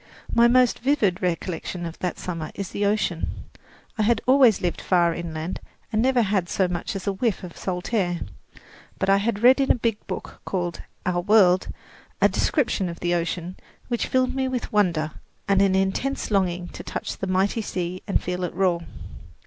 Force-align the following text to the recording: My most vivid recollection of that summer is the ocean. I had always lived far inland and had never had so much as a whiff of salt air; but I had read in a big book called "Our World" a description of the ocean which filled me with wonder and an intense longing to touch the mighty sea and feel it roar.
My 0.33 0.47
most 0.47 0.79
vivid 0.79 1.21
recollection 1.21 1.85
of 1.85 1.99
that 1.99 2.17
summer 2.17 2.49
is 2.55 2.69
the 2.69 2.87
ocean. 2.87 3.43
I 3.99 4.01
had 4.01 4.19
always 4.25 4.59
lived 4.59 4.81
far 4.81 5.13
inland 5.13 5.59
and 5.93 6.03
had 6.03 6.15
never 6.15 6.21
had 6.23 6.49
so 6.49 6.67
much 6.67 6.95
as 6.95 7.05
a 7.05 7.13
whiff 7.13 7.43
of 7.43 7.55
salt 7.55 7.93
air; 7.93 8.21
but 8.97 9.11
I 9.11 9.17
had 9.17 9.43
read 9.43 9.61
in 9.61 9.69
a 9.69 9.75
big 9.75 10.03
book 10.07 10.41
called 10.43 10.81
"Our 11.05 11.21
World" 11.21 11.67
a 12.19 12.27
description 12.27 12.89
of 12.89 12.99
the 12.99 13.13
ocean 13.13 13.57
which 13.89 14.07
filled 14.07 14.33
me 14.33 14.47
with 14.47 14.73
wonder 14.73 15.11
and 15.47 15.61
an 15.61 15.75
intense 15.75 16.31
longing 16.31 16.69
to 16.69 16.81
touch 16.81 17.17
the 17.19 17.27
mighty 17.27 17.61
sea 17.61 18.01
and 18.07 18.19
feel 18.23 18.43
it 18.43 18.55
roar. 18.55 18.81